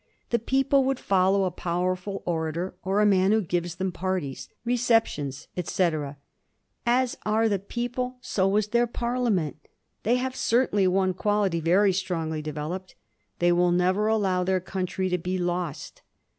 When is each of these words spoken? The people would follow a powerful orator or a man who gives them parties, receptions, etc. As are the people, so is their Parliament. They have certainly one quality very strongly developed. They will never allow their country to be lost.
The 0.31 0.39
people 0.39 0.83
would 0.85 0.97
follow 0.99 1.43
a 1.43 1.51
powerful 1.51 2.23
orator 2.25 2.73
or 2.83 3.01
a 3.01 3.05
man 3.05 3.31
who 3.31 3.39
gives 3.43 3.75
them 3.75 3.91
parties, 3.91 4.49
receptions, 4.65 5.47
etc. 5.55 6.17
As 6.87 7.15
are 7.23 7.47
the 7.47 7.59
people, 7.59 8.15
so 8.19 8.55
is 8.55 8.69
their 8.69 8.87
Parliament. 8.87 9.57
They 10.01 10.15
have 10.15 10.35
certainly 10.35 10.87
one 10.87 11.13
quality 11.13 11.59
very 11.59 11.93
strongly 11.93 12.41
developed. 12.41 12.95
They 13.37 13.51
will 13.51 13.71
never 13.71 14.07
allow 14.07 14.43
their 14.43 14.59
country 14.59 15.07
to 15.09 15.19
be 15.19 15.37
lost. 15.37 16.01